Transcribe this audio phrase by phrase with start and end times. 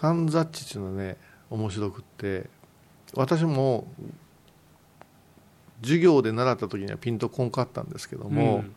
[0.00, 1.16] 神雑地っていうのはね
[1.50, 2.48] 面白くって
[3.14, 3.86] 私も
[5.82, 8.74] 授業で習った時にはピンとこんかったんですけども、うん、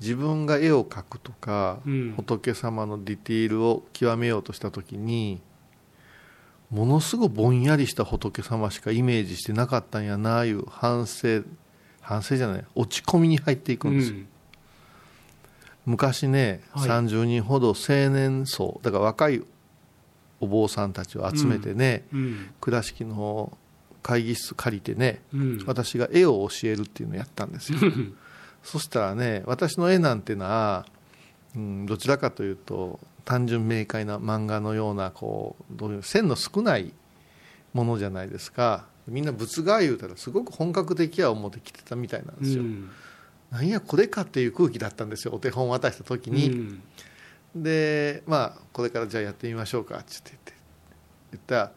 [0.00, 5.40] 自分が絵を描くとか、うん、仏様のディティールを極めようとした時に
[6.70, 11.42] ものすごくぼんやりした仏様しかイメージしてなかったんやなあいう反省
[12.00, 14.28] 反省じゃない落ち込みに入っていくんですよ、うん、
[15.86, 17.74] 昔ね、はい、30人ほど青
[18.10, 19.42] 年層だから若い
[20.40, 23.56] お坊さんたちを集めてね、うん、倉敷の
[24.02, 27.78] 会議室借りてね、うん、私が絵を教えるっていうのをやったんですよ。
[28.62, 30.86] そしたらね私の絵なんてのは、
[31.54, 36.92] うん、どちらかというと単純明快な漫画のようなこうどういう線の少ない
[37.72, 38.86] ものじゃないですか。
[39.08, 42.90] みんな仏画言うたらすごく本格的や思ってきてたみたいなんですよ、うん、
[43.50, 46.82] なんやこれかっていう空気だったんですよお手本渡した時に、うん、
[47.62, 50.52] でまあこれからじゃあやってみましょうかって言って
[51.32, 51.72] 言ったら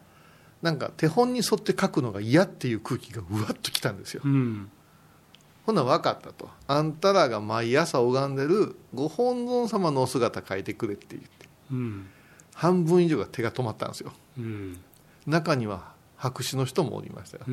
[0.62, 4.70] なんか手本に沿って書くのが嫌っていう空気がうわっときたんですよ、うん、
[5.64, 6.50] ほな分かったと。
[6.66, 11.28] あんたらが毎朝拝んでるご本尊様のお姿書いてくれって言って、
[11.72, 12.08] うん、
[12.54, 14.80] 半分以上が手が止まったんですよ、うん、
[15.26, 17.44] 中には白紙の人もおりましたよ。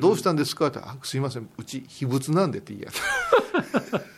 [0.00, 2.92] どうしたんですかって「すいませんうち秘仏なんで」って言いや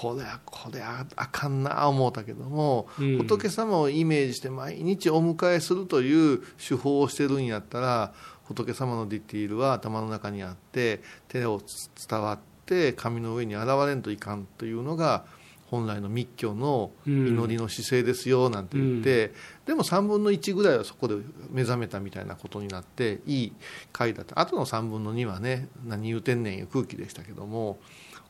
[0.00, 11.60] これはこれはあかんな思うたけども、うん、仏様をイメージして毎日お迎えするという手法をしてるんやったら仏様のディティールは頭の中にあって手を
[12.08, 15.26] 伝わって紙の上に現れんといかんというのが
[15.66, 19.34] 本来の密教の祈りの姿勢ですよなんて言って、うん、
[19.66, 21.16] でも3分の1ぐらいはそこで
[21.50, 23.52] 目覚めたみたいなことになっていい
[23.92, 24.40] 回だった。
[24.40, 27.78] あとの3分の2はね何言うてんねんいう空気でしたけども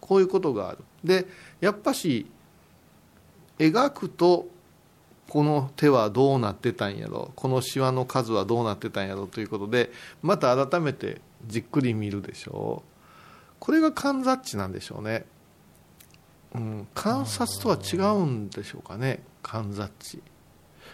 [0.01, 0.79] こういうことがある。
[1.05, 1.27] で
[1.61, 2.27] やっぱし
[3.59, 4.49] 描くと
[5.29, 7.31] この手はどうなってたんやろ。
[7.37, 9.93] このしわの数はどうなってたんやろということで
[10.23, 12.91] また改めてじっくり見るでしょう。
[13.61, 15.27] これが観察地なんでしょうね、
[16.55, 19.23] うん、観察とは違うんでしょうかね。
[19.43, 20.23] 観察地。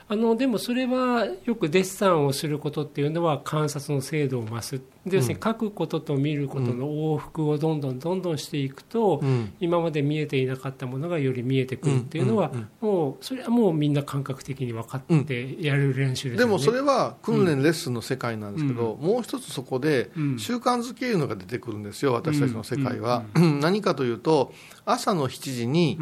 [0.09, 4.81] あのでもそれはよくデッサンをすることっていうのは観察の精度を増す。
[5.05, 12.51] 要するに書くことと見ることの往復をどんどんどんどんしていくと、うん、今まで見えていなかったものがより見えてくるっていうのは、
[12.81, 23.25] もうそれはもうみんな感覚的に分かってやる練習です、ね、でもそれは訓練レッスンの世界なんですけど、もう一つそこで習慣づけいうのが出てくるんですよ私たちの世界は。
[23.35, 24.53] 何かというと
[24.85, 25.99] 朝の7時に、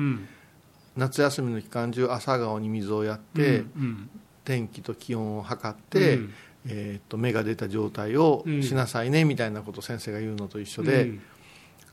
[0.97, 4.11] 夏休みの期間中朝顔に水をやって、うんうん、
[4.45, 6.35] 天気と気温を測って、うん、
[6.69, 11.23] えー、と芽が出た状態をしなさいねみたいなことを先生が言うのと一緒で、うん、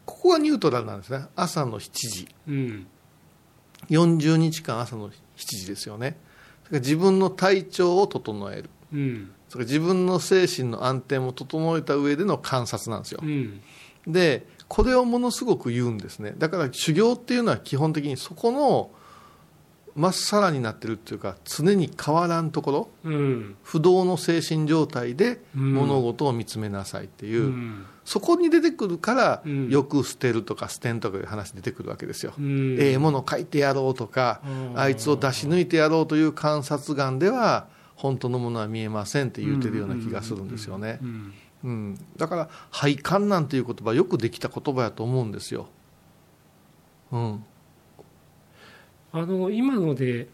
[0.05, 1.25] ここがニュートラルなんですね。
[1.35, 2.87] 朝の7時、うん、
[3.89, 6.17] 40日間朝の7時ですよね。
[6.71, 13.61] 自分の体調を整える、うん、それ自分の精神の安定も整えた上での観察なんですよ、うん、
[14.07, 16.33] でこれをものすごく言うんですね。
[16.37, 18.89] だから修行っていうのは基本的にそこの
[19.95, 34.39] まっさらになってるっていうか常に変わらんところ、うん、不動の精神状態で物事を見つめなさいっていう、うん、そこに出てくるから、うん、よく捨てるとか捨てんとかいう話出てくるわけですよ、ええもの書いてやろうとか、
[34.75, 40.99] あいつを出し抜いてやろうという観察眼では本当のものは見えませんって言うてるような気がするんですよね。
[41.01, 41.33] うん、
[42.17, 45.67] だから「廃刊」なんていう言葉よくできた言葉やと思うんですよ。
[47.11, 47.43] うん、
[49.11, 50.27] あの今ので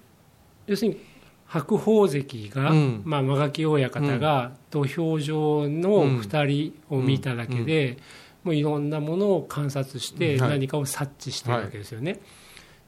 [0.67, 0.99] 要するに
[1.47, 7.97] 白鵬関が、うん、まあ、間垣親方が土俵上の2人を見ただけで、うん、
[8.45, 12.11] もういろんなものを観察して何かを察知してるわけですよね。
[12.11, 12.21] はい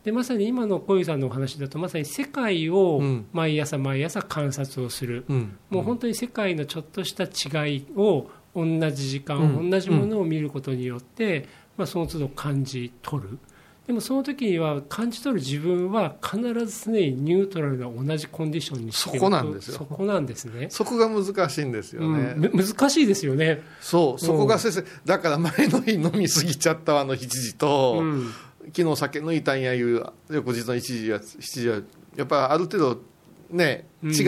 [0.04, 3.02] でまさに今の小遊さんのお話だとまさに世界を
[3.34, 13.40] 毎朝毎朝観察をする、うん、もう本当に世界のちょっとした違いを同じ時間、うん、同じものを見ることによって、まあ、その都度感じ取る。
[13.88, 16.38] でもその時には感じ取る自分は必
[16.68, 19.80] ず常にニュートラルな同じコンディションにそこなんですよ。
[19.80, 20.68] そこなんですね。
[20.70, 23.64] そこが難しいんですよね、うん、難しいですよね。
[23.82, 24.24] そう。
[24.24, 28.32] そこが先生、だから前の日飲みすぎちゃったあの7時と、うん
[28.76, 31.82] 昨日酒抜いたんやいう翌日の1時や7時は
[32.16, 33.02] やっぱりある程度
[33.50, 34.22] ね、違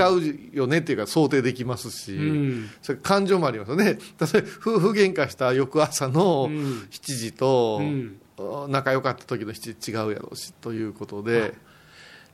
[0.52, 3.86] うよねっていうか想定できますし、うん、それ感情もありますよね。
[3.86, 4.28] 例えば
[4.60, 7.82] 夫婦喧嘩した翌朝の7時と、
[8.68, 11.54] 仲良かった時の7時違うやろうしということで。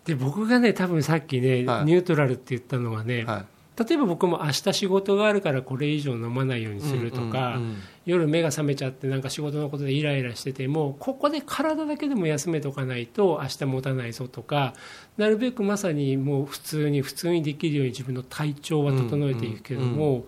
[0.05, 3.45] で僕がね多分さっきね、はい、ニュートラルって言ったのはね、はい、
[3.77, 7.59] 例えば僕も明日仕事があるからこれ以上飲まないようにするとか、
[8.05, 14.73] 夜目が覚めちゃってなんか仕事のことでイライラしててもここで体だけでも休めとかないと明日持たないぞとか
[15.17, 20.25] なるべくまさにもう普通に普通にできるように自分の体調は整えていくけども、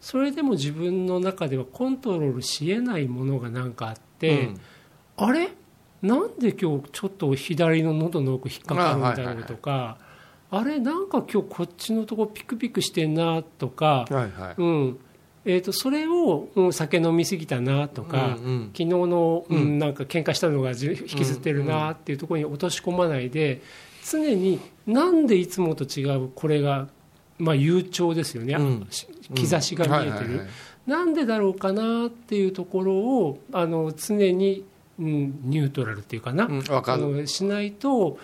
[0.00, 4.48] それでも自分の中ではコントロールしえないものが何かあって、
[5.18, 5.50] あれ？
[6.00, 9.98] なんで今日ちょっと左の喉の奥引っかかるんだろうとか。
[10.50, 14.98] あれなんか今日こっちのとこピクピクしてんなとか、はいはい、うん。
[15.44, 23.62] えーと、それを、うん、酒飲みすぎたなとか、うんうん、昨日の、うん、なんか喧嘩したのが引きずってるなっていうところに落とし込まないで
[24.04, 26.88] 常になんでいつもと違うこれが、
[27.38, 28.88] まあ、悠長ですよね、うん、
[29.34, 30.46] 兆しが見えてる、
[30.86, 34.64] なんでだろうかなっていうところをあの常に、
[34.98, 38.18] うん、ニュートラルっていうかな、うん、あのしないと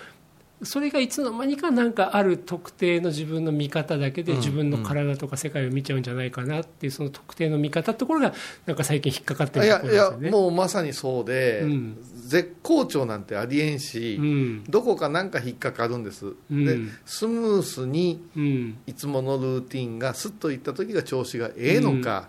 [0.63, 8.35] それがいつの間にかなんかある特定の自分の見方だけで自分の体とか世界を見ちゃうんじゃないかなっていうその特定の見方ってところが
[8.67, 10.19] なんか最近引っかかってるところですよね。
[10.21, 11.97] いやいやもうまさにそうで、うん、
[12.27, 18.23] 絶好調なんてありえんし、うん、どこかなんか引っかかるんです、うん、でスムースに
[18.87, 22.29] いつものルーティンがすっといった時が調子がええのか、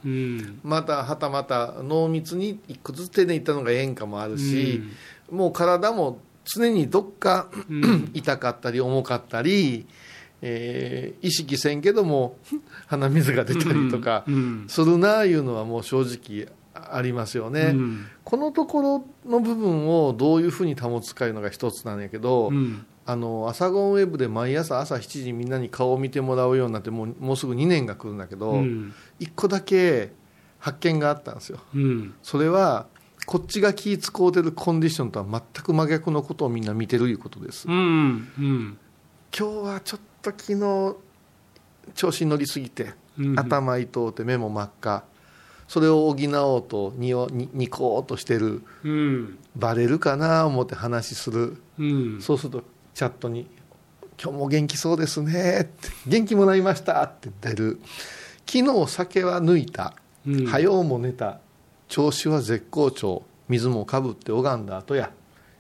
[0.64, 4.82] またはたまた濃密にいくつ手でいったのがええんかもあるし、
[5.30, 9.88] もう体も常にどっか、うん、痛かったり重かったり、
[10.42, 12.38] えー、意識せんけども
[12.88, 14.24] 鼻水が出たりとか
[14.68, 30.12] するなあいうのはもう正直ありますよね、うん、このところの部分をどういうふうに保つかいうのが一つなんやけど、うん、あの朝ゴンウェブで毎朝朝7時みんなに顔を見てもらうようになってもうもうすぐ2年が来るんだけど、うん、1個だけ
[30.60, 31.60] 発見があったんですよ、
[32.24, 32.88] それは
[33.26, 38.78] こっちが気使うてるコンディションとは全く真逆のことをみんな見てるいうことです、うんうん、
[39.38, 40.96] 今日はちょっと昨日
[41.94, 45.04] 調子に乗りすぎて、うん、頭痛うて目も真っ赤。
[45.68, 52.64] それを補おうとにおににこうとしてる、うん、バレるかな思って話する、うん、そうすると
[52.94, 53.48] チャットに
[54.22, 57.80] 「今日も元気そうですね」って「元気もらいました」って出る。
[58.46, 59.96] 昨日酒は抜いた、
[60.28, 61.40] うん、早うも寝た
[61.88, 63.24] 調子は絶好調。
[63.48, 65.12] 水もかぶって拝んだ後や。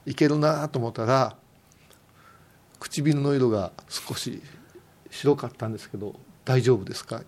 [0.05, 1.35] いけるなと思ったら
[2.79, 4.41] 唇の色が少し
[5.09, 7.21] 白かったんですけど大丈夫ですか？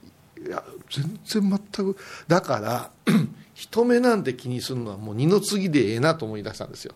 [0.46, 1.98] いや全然全く。
[2.28, 2.92] だから
[3.56, 6.94] 人目なんて気にするのはもう二の次でええなと思い出したんですよ。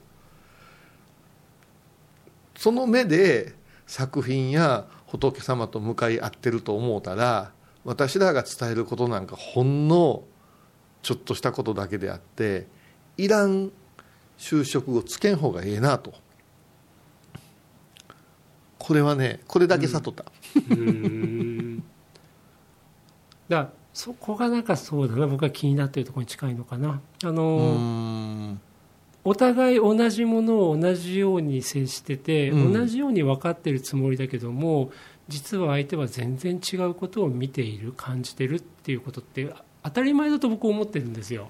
[2.56, 3.56] その目で
[3.88, 7.52] 作品や仏様と向かい合ってると思うたら
[7.84, 10.24] 私らが伝えることなんかほんの
[11.02, 12.68] ちょっとしたことだけであって
[13.18, 13.72] いらん
[14.38, 16.14] 就職をつけん方がええなと。
[18.80, 20.26] これはねこれだけ悟った、
[20.72, 21.84] うん、
[23.48, 25.28] だそこがなんかそうだな。
[25.28, 27.00] 僕は気になっているところに近いのかな。
[27.24, 28.58] あの
[29.24, 34.92] お互い同じものを同じように接してて、うん、同じように分かってるつもりだけども
[35.28, 41.50] 実は相手は全然違うことを見ている感じてるっていうことって当たり前だと僕は思ってるんですよ。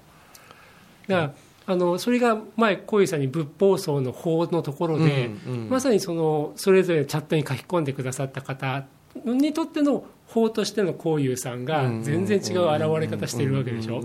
[1.08, 1.34] だから
[1.64, 8.84] あのそれが前小遊さんに仏法僧の法のところで、うんうん、まさにそのそれぞれチャットに書き込んでくださった方
[9.24, 14.02] にとっての法としてのこういうさんが全然違う現れ方してるわけでしょ。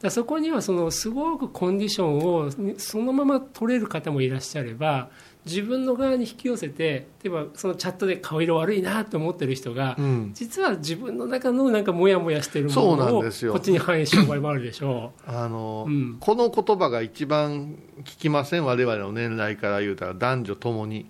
[0.00, 5.10] だそこにはそのすごくコンディションをそのまま取れる方もいらっしゃれば
[5.44, 15.12] 自分の側に引き寄せて例えばそのチャットで顔色悪いなと思ってる人が、うん、実は自分の中のなんかモヤモヤしてるものをこっちに反映しよう場合もあるでしょ。
[15.26, 21.06] う あの、うん、この言葉が一番聞きません我々の年代から言うたら男女ともに。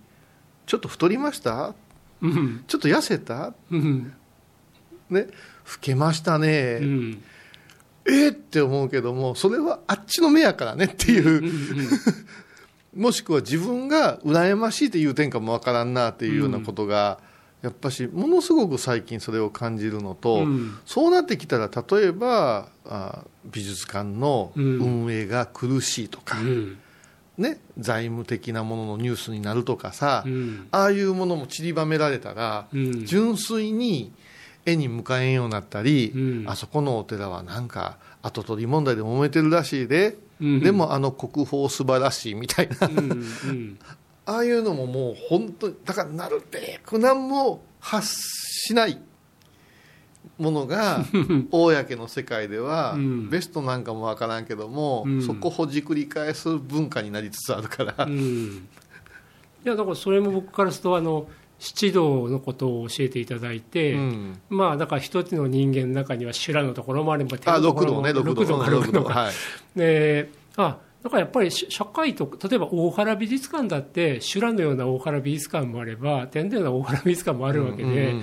[0.71, 1.75] ちょっと太りました、
[2.23, 4.13] うん、ちょっと痩せた、うん、
[5.11, 5.31] ね老
[5.81, 7.23] けましたね、うん。
[8.07, 11.53] えー、って思うけどもそれはあっちの目やからねっていう、うんうん
[12.95, 17.21] もしくは自分が羨ましいという点かもわからんなっていうようなことが、
[17.63, 26.79] やっぱしものすごく最近それを感じるのと、うん、そうなってきたら例えばあ美術館の運営が苦しいとか、うん、
[27.37, 32.67] ね、財務的なもののニュースになるとかさ、うん、ああいうものも散りばめられたら、
[33.05, 34.11] 純粋に
[34.67, 36.13] 絵に向かえんようになったり、
[36.47, 40.17] あそこのお寺はなんか跡取り問題で揉めてるらしいで。
[40.41, 43.79] でもあの国宝素晴らしいみたいな、うんうん、
[44.25, 48.99] ああいうのももう本当にだからなるべく何も発しない
[50.39, 51.05] ものが
[51.53, 52.97] 公の世界では
[53.31, 61.29] ベストなんかも分からんけども、うん、そこをほじくり返す文化になりつつあるから、うん、いやだからそれも僕からするとあの
[61.61, 78.15] 七道のことを教えていただいて、うん、まあだから一つの人間の中には修羅のところもあれば天のところもあ六道が六道が、はい、であだからやっぱり社会と例えば大原美術館だって修羅のような大原美術館もあれば天のような大原美術館もあるわけで、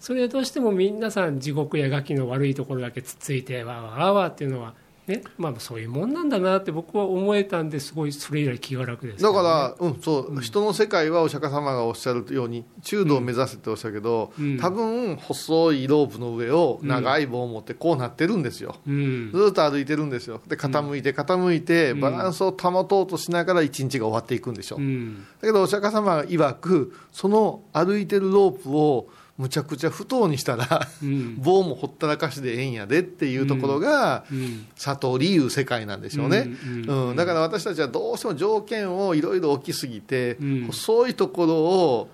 [0.00, 4.72] それどうしても皆さん地獄やガキの悪いところだけつっついてわーわーわーっていうのは
[5.06, 5.22] ね。
[5.36, 20.40] まあ、そういうもんなんだなって僕は思えたんですごいそれ以来気が楽です、ね、だから、うんそう、うん、人の世界はお釈迦様がおっしゃるように中道を目指せっておっしゃるけど、うん、多分細いロープの上を長い棒を持ってこうなってるんですよ、うん、ずっと歩いてるんですよ。
[20.46, 29.08] で傾いて傾いてバランスを保とうとしながら一日が終わっていくんでしょ、うん、だけどお釈迦様が曰くその歩いてるロープを
[29.42, 36.48] むちゃくちゃ不当にしたら、うん、 棒もほったらかしでええんやでっていうところが、うん、悟りいう世界なんでしょうね、
[36.86, 42.08] うんだから私たちはどうしても条件をいろいろ置きすぎて、細いところを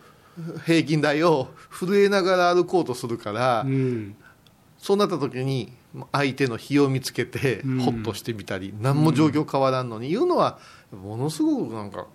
[0.64, 3.66] 平均台を震えながら歩こうとするから、
[4.78, 5.72] そうなった時に
[6.12, 10.58] 相手の非を見つけてほっとしてみたり、何も状況変わらんのに言うのは
[10.92, 12.06] ものすごくなんか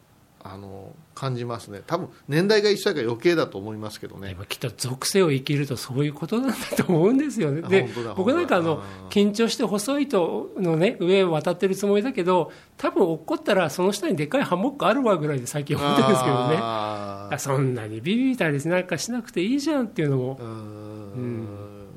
[0.46, 1.82] あの感じますね。
[1.88, 4.36] 多分年代が一緒だから余計だと思いますけどね。
[4.50, 7.62] きっと属性を生きるとそういうことなんだと思うんですよね。
[7.62, 17.38] で僕なんかあの緊張して細いとのね上を渡ってるつもりだけど多分落っこったらその下にでかいハンモックあるわぐらいで最近思ってるんですけどね。
[17.38, 20.38] そんなにビビったりなんかしなくていいじゃんっていうのも。
[20.42, 21.48] うん。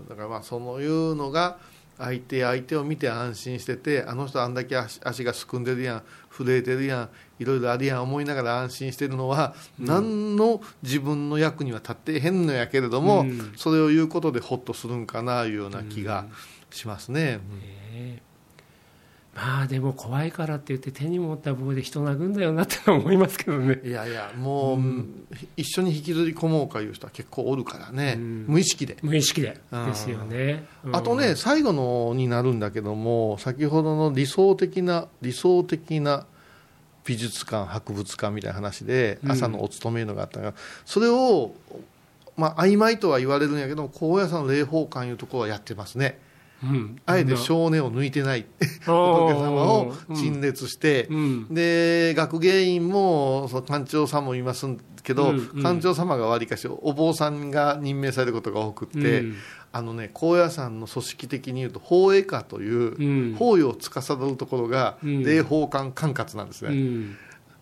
[0.09, 1.59] だからまあそういうのが
[1.99, 16.26] 相手相手を見て安心しててあの人あんだけ足がすくんでるやん震えてるやんいろいろあるやん思いながら安心してるのは、うん、何の自分の役には立ってへんのやけれども、うん、それを言うことでほっとするんかないうような気が
[16.71, 17.41] しますね。
[17.91, 18.21] うん
[19.37, 23.81] まあでも怖いからって言って手に持った棒で人殴んだよなって思いますけどね。
[23.85, 25.26] いやいやもう、うん、
[25.59, 28.97] 一緒に引きずり込もうかいう人は結構おるからね、うん、無意識で。
[29.02, 29.61] 無意識で。
[29.71, 36.25] ですよね、うん、あとね最後のになるんだけども先ほどの理想的な理想的な
[37.05, 40.55] 美術館博物館みたいな話で朝のお勤めいうのがあったが、
[40.87, 41.55] それを
[42.37, 46.19] まあ曖昧とは言われるんやけど高野山の霊宝館いうところはやってますね
[46.65, 48.47] うん、あえて少年を抜いてない
[48.81, 54.67] 仏様を陳列して、うん、で学芸員もその館長さんもいます
[55.03, 59.37] けど、うんうん、館長様がわりかしお坊さんが任命されることが多くて、うん、
[59.73, 67.17] あのね高野山の組織的に言うと法栄家という、法要を司るところが霊宝館管轄なんですね。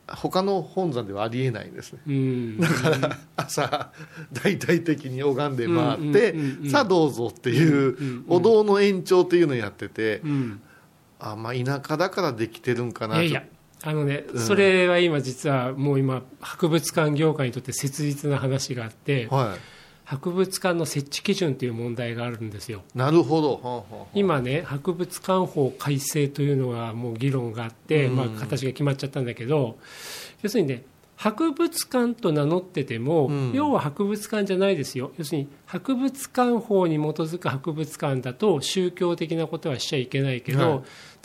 [0.07, 3.93] 他の本山ではありえないんですね、うん、だから朝
[4.33, 6.35] 大々的に拝んで回って、
[6.69, 10.61] さあどうぞっていうお堂の延長っていうのをやってて、うん、
[11.19, 13.45] あまあ田舎だからできてるんかないやいや
[13.83, 19.74] あのね、うん、それは今実はもう今博物館業界にとって切実な話があって、はい
[20.05, 22.83] 博物館の設置基準という問題があるんですよ。
[22.95, 23.55] なるほど。
[23.55, 29.79] はあはあ、今ね、博物館法改正というのがもう議論があって、うん、まあ、形が決まっちゃったんだけど、
[30.43, 30.85] 要するにね、
[31.25, 40.83] 博物館と名乗ってても、うん、要は博物館じゃないですよ、要するに博物館法に基づく博物館だと宗教的なことはしちゃいけないけど、は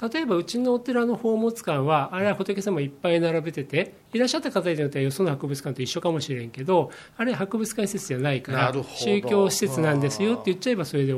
[0.08, 11.13] い、例えばうちのお寺の宝物館はあれは仏様いっぱい並べてていらっしゃった方によってはよその博物館と一緒かもしれんけどあれは博物館施設じゃないから宗教施設なんですよって言っちゃえばそれで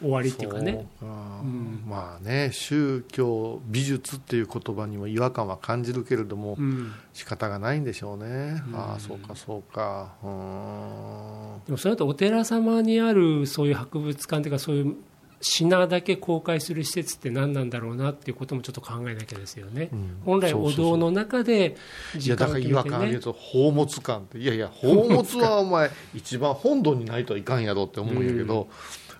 [0.00, 0.86] 終わりっていうかね。
[1.02, 10.12] うん、まあね宗教美術っていう言葉にも違和感は感じるけれども、うん、仕方がないんでしょうね、うん、ああそうかそうか。
[10.22, 11.62] うん。
[11.66, 14.96] でもそれだとお寺様にあるそういう博物館というかそういう
[15.40, 21.76] 品だけ公開する施設って何なんだろうなっていうこともちょっと考えなきゃですよね、うん、本来お堂の中で
[22.16, 28.68] 時間を決めて、ね、いやだから違和感あるやつ宝物館っていやいや宝物はお前一番本堂にないといかんやろって思うんやけど、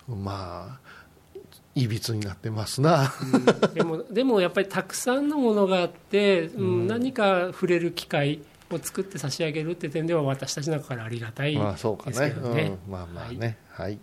[0.09, 0.87] まあ
[1.75, 12.49] いびつになってますな、うん、でもでもやっぱりたくさんのものがあって、うん、何か触れる機会を作って差し上げるって点では私たちの中からありがたいですけどね。
[12.49, 13.59] まあね、うん、まあまあね。
[13.69, 13.99] はい、はい、